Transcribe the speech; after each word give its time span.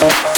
Thank 0.00 0.31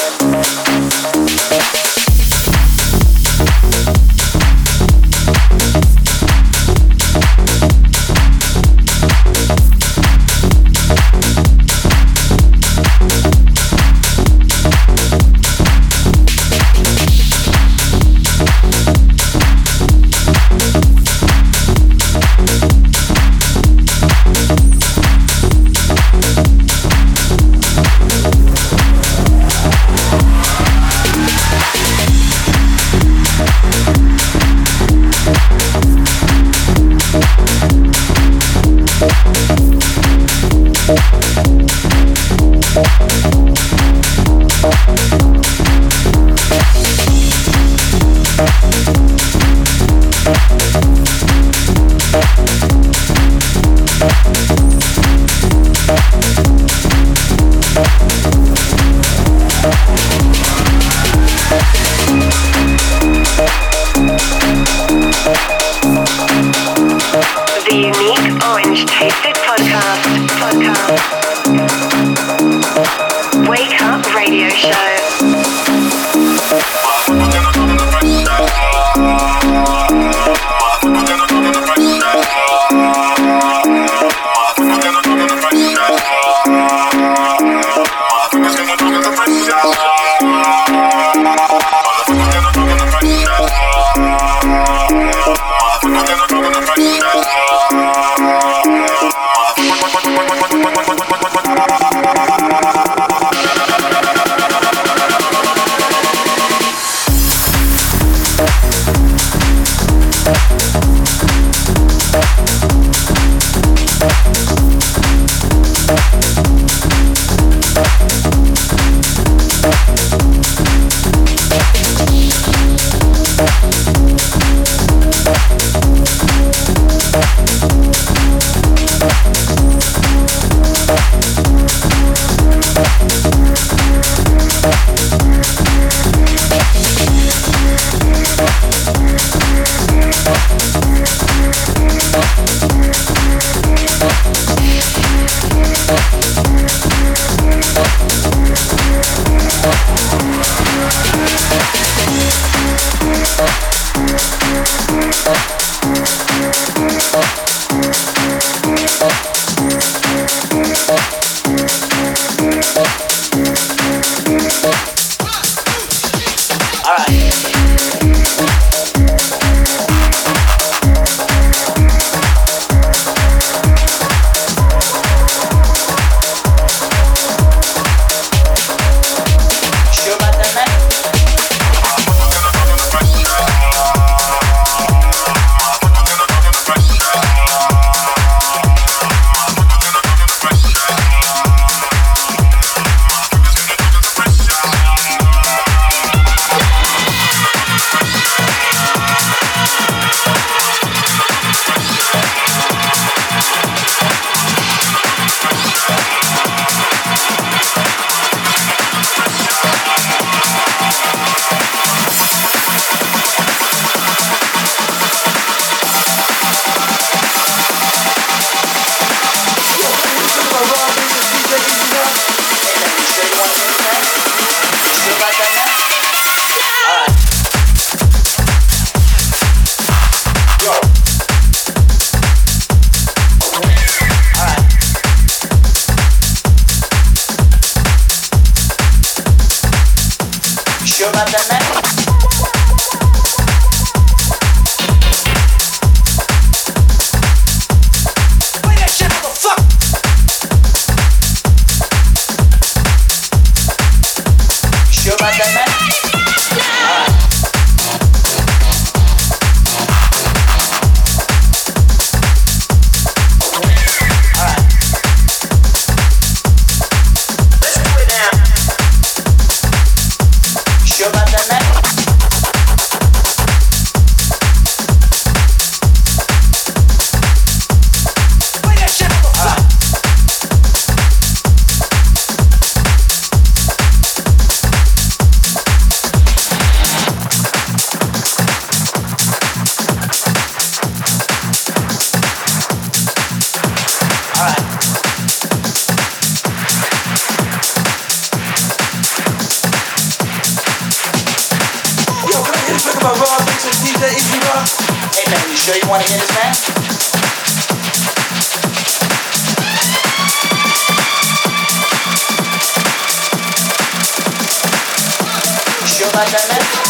banana. 316.14 316.83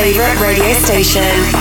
favorite 0.00 0.40
radio 0.40 0.72
station. 0.72 1.59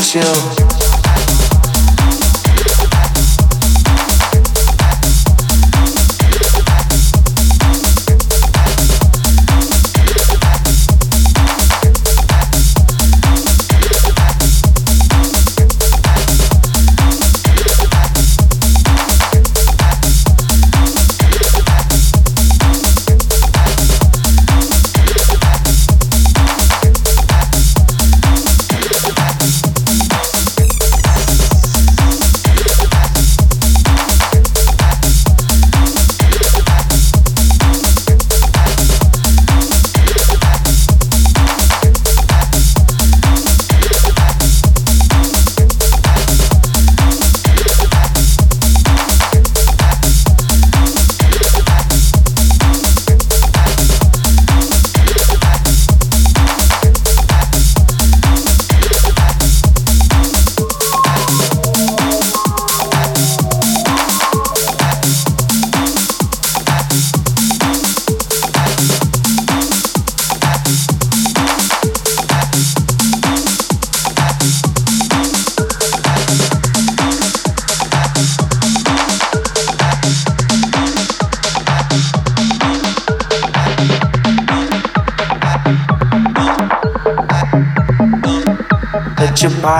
Chill. 0.00 0.63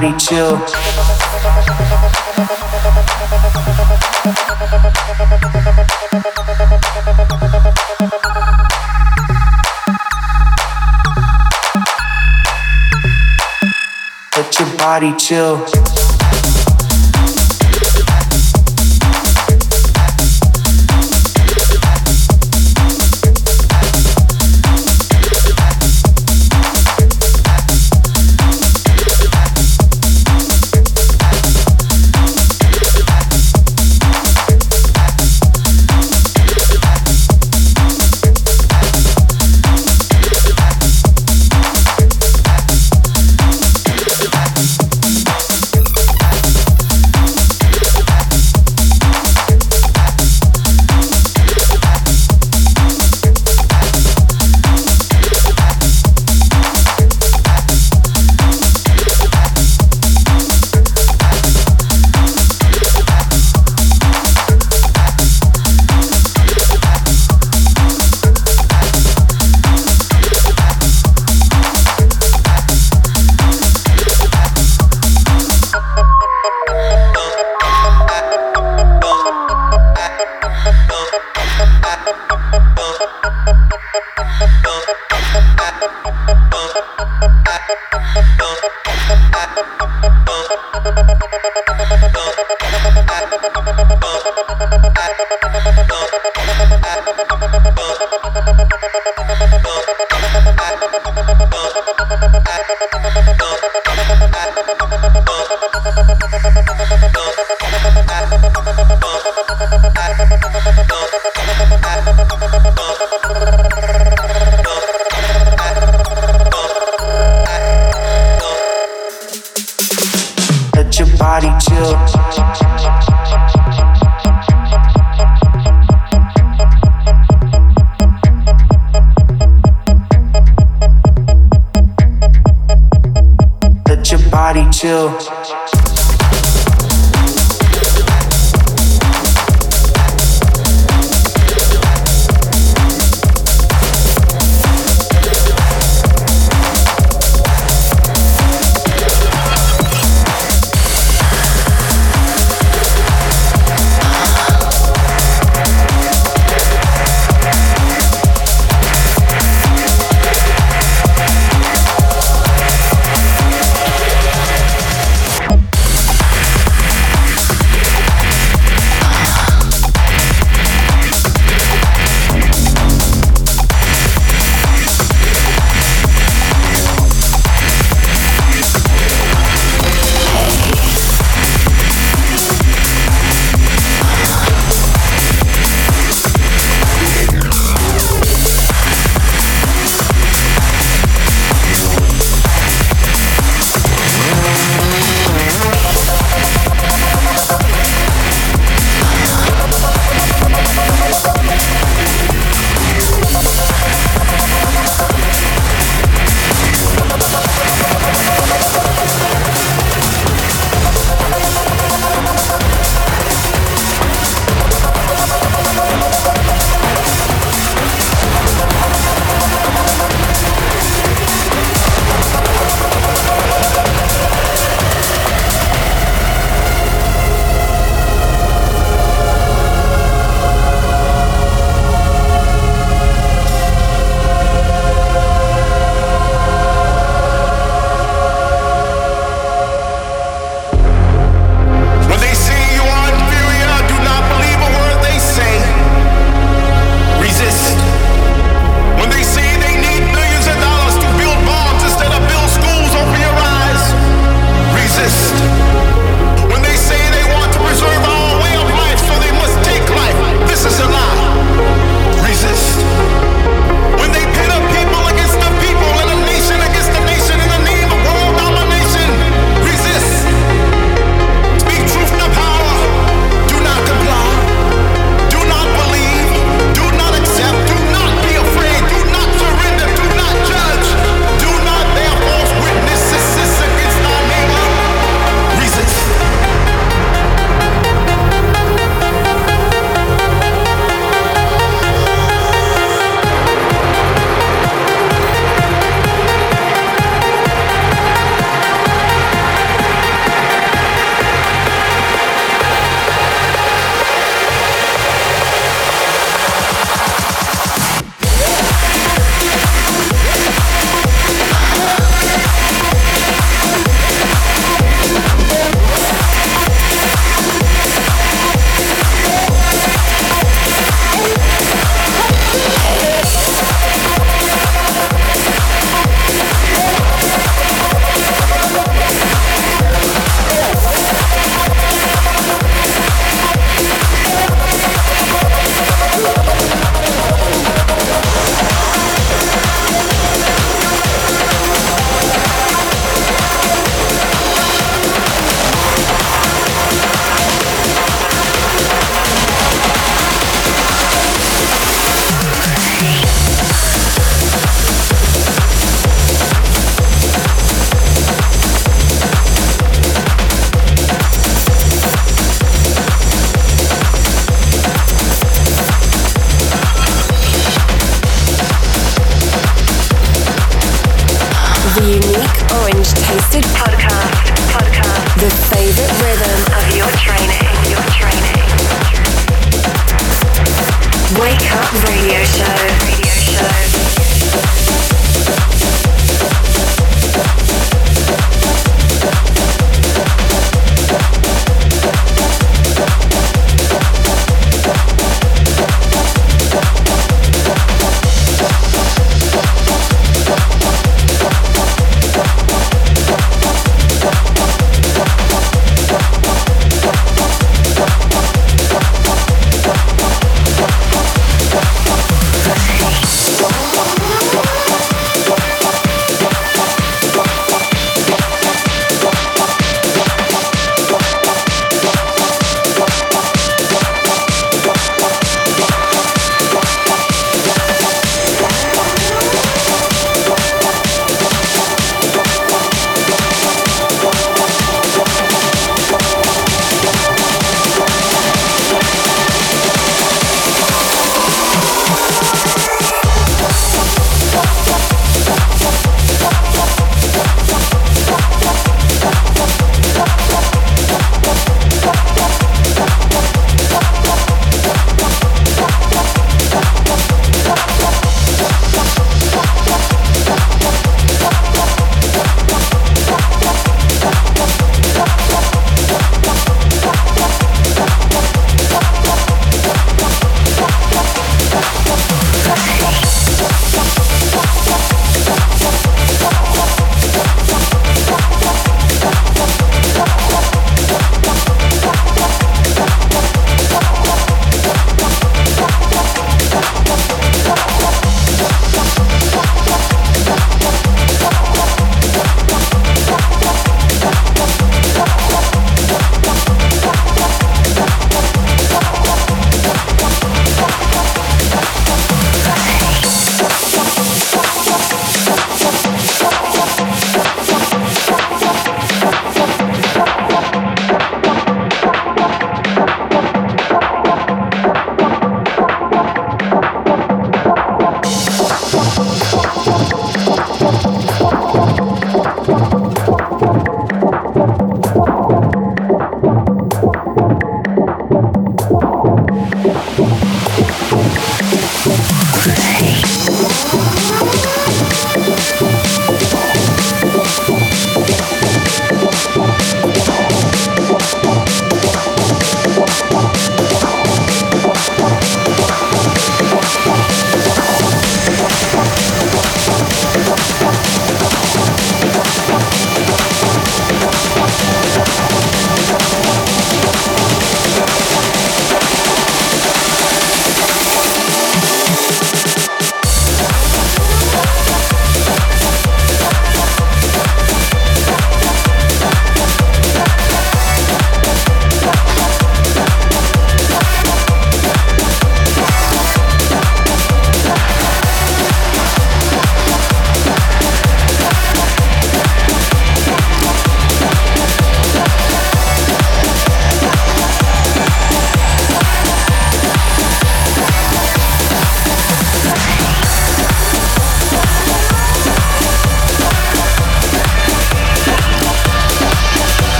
Body 0.00 0.16
chill. 0.16 0.56
Let 14.36 14.58
your 14.58 14.76
body 14.78 15.14
chill. 15.16 15.79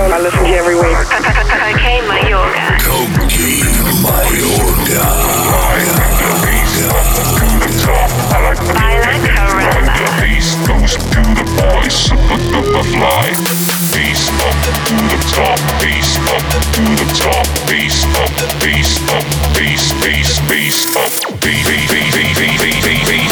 Show. 0.00 0.06
I 0.06 0.18
listen 0.18 0.44
to 0.44 0.48
you 0.48 0.56
every 0.56 0.76
week. 0.76 0.96
Coke 2.80 3.20
Mayorga. 4.00 5.04
Baila 8.80 9.12
Caramba. 9.28 9.96
Bass 10.20 10.56
goes 10.64 10.96
to 10.96 11.20
the 11.36 11.44
boys, 11.52 12.08
fly. 12.96 13.28
Bass 13.92 14.24
up 14.40 14.56
to 14.88 14.96
the 15.10 15.20
top, 15.36 15.60
bass 15.80 16.16
up 16.32 16.44
to 16.72 16.84
the 16.96 17.08
top, 17.20 17.46
bass 17.68 18.00
up, 18.16 18.32
bass 18.60 18.96
up, 19.12 19.24
bass, 19.52 19.92
bass, 20.00 20.40
bass 20.48 20.96
up, 20.96 21.12
bass, 21.44 21.62
bass, 21.68 21.90
bass, 21.90 22.32
bass, 22.38 22.56
bass, 22.72 23.04
bass, 23.04 23.29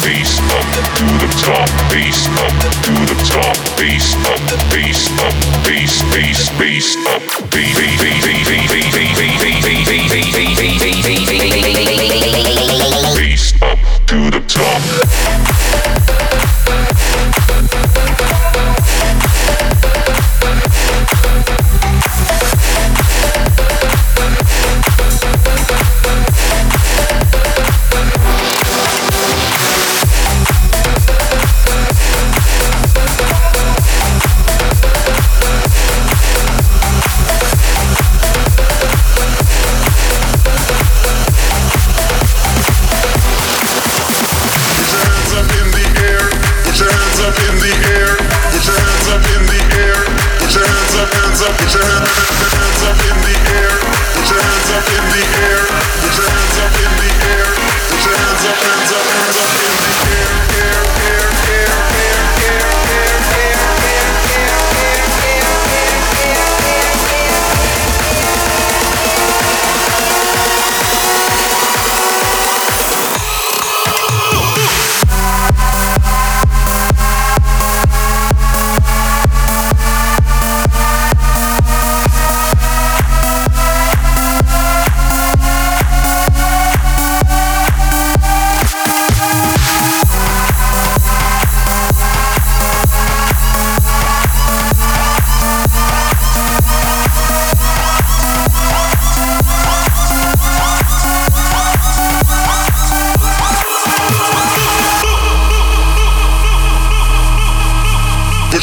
Bass 0.03 0.39
up 0.51 0.67
to 0.95 1.05
the 1.17 1.29
top, 1.41 1.69
bass 1.91 2.27
up 2.27 2.53
to 2.83 2.91
the 2.91 3.17
top, 3.25 3.57
bass 3.77 4.15
up, 4.27 4.39
bass 4.71 5.09
up, 5.19 5.33
bass, 5.63 6.03
bass, 6.13 6.49
bass 6.59 6.95
up, 7.07 7.21
bass, 7.51 7.75
bass, 7.75 7.99
bass, 7.99 8.25
bass, 8.25 8.47
bass, 8.47 8.54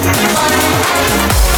te 0.00 1.57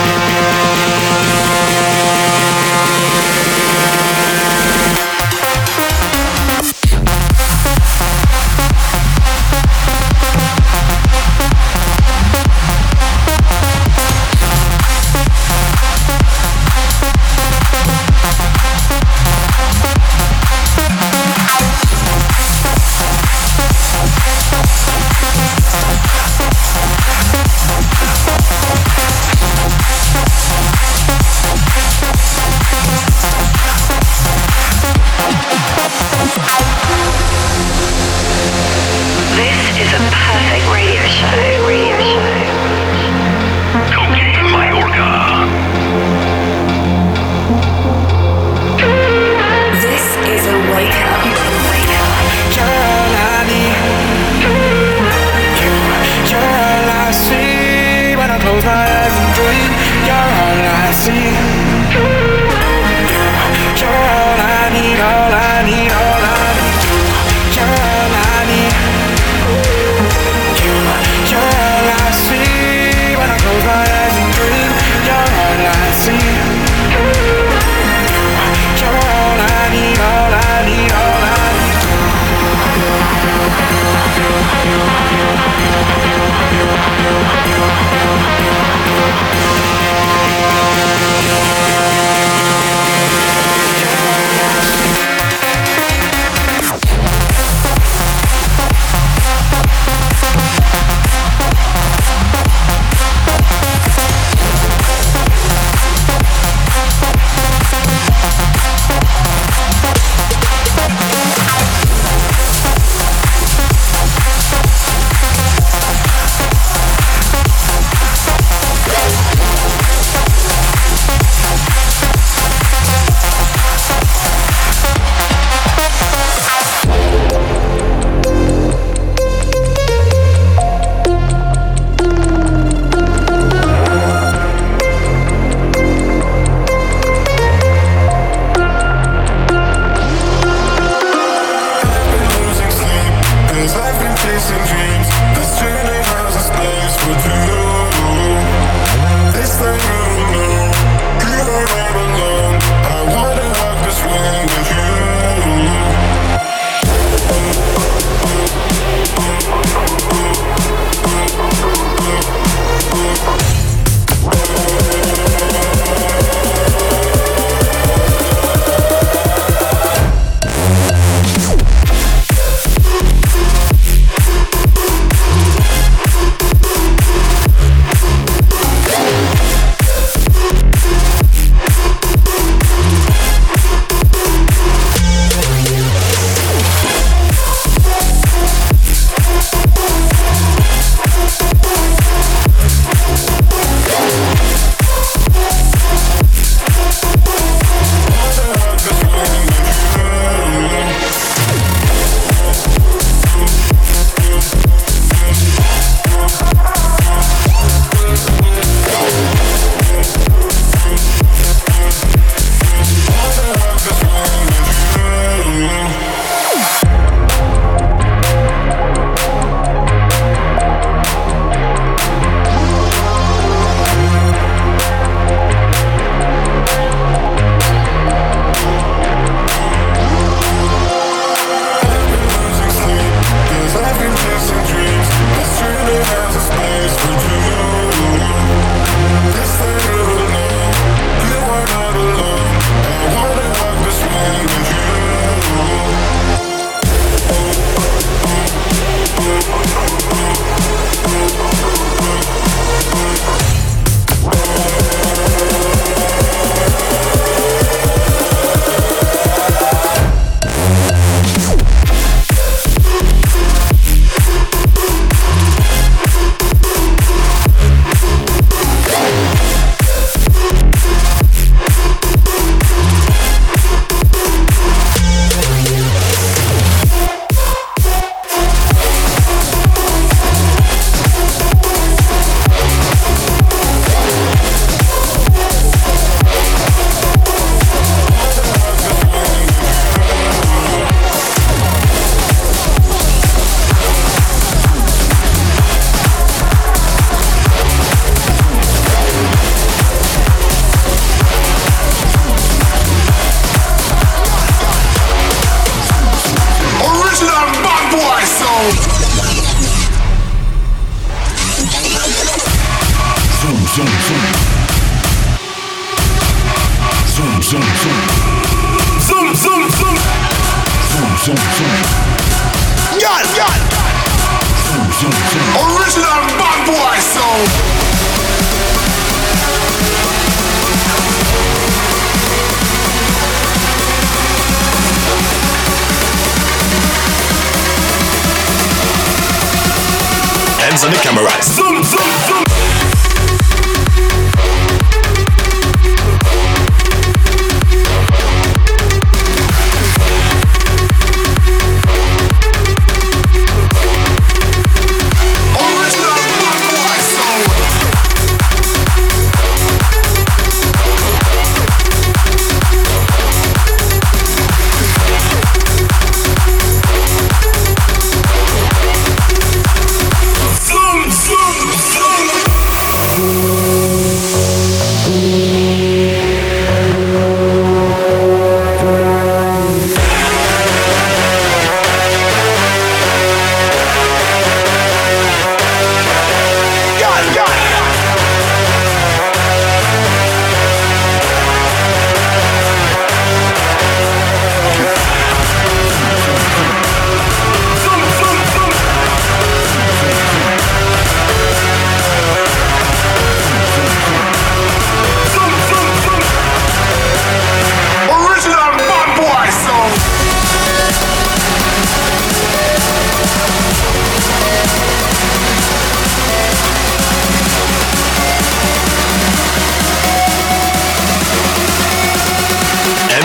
hands 340.81 340.83
on 340.83 340.91
the 340.91 340.97
camera. 340.97 341.29
Zoom, 341.43 341.83
zoom, 341.83 342.45
zoom. 342.45 342.50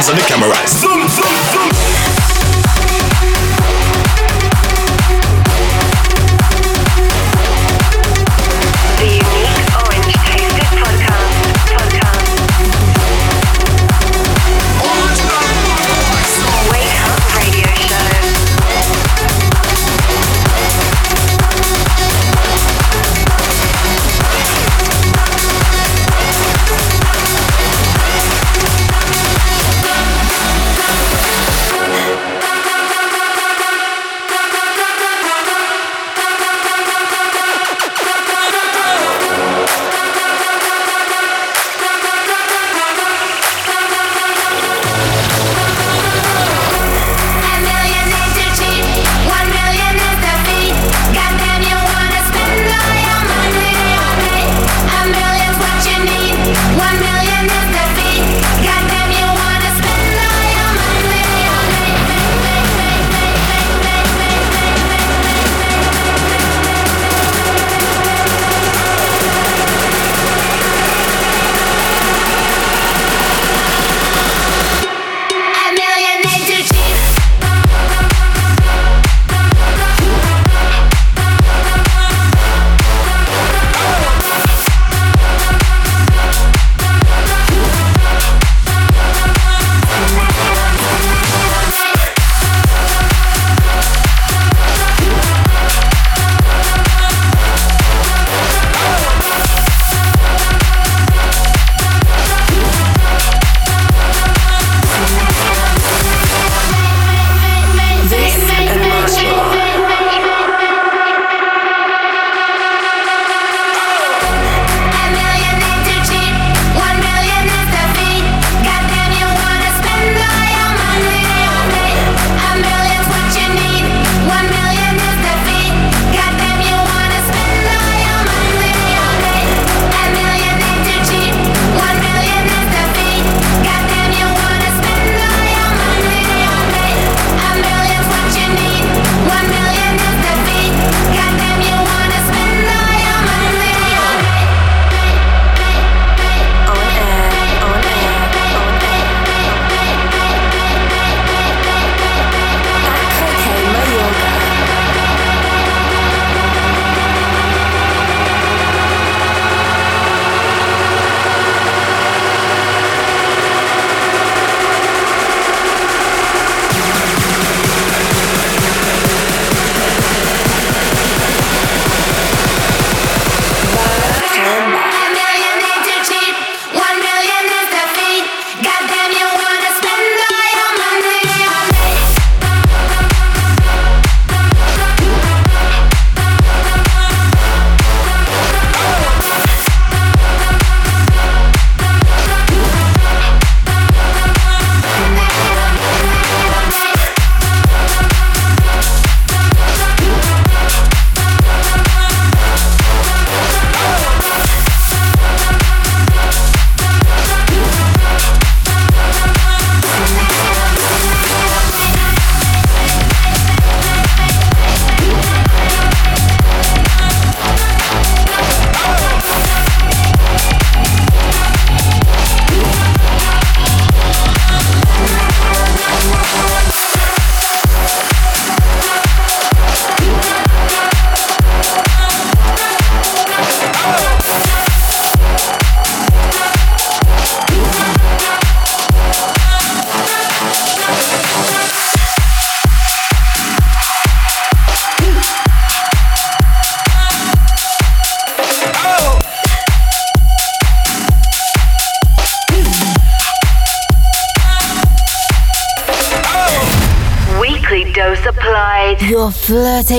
hands 0.06 0.10
on 0.10 0.16
the 0.16 0.22
camera. 0.22 0.54
Zoom, 0.68 1.08
zoom. 1.08 1.35